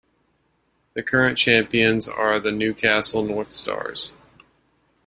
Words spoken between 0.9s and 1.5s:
The current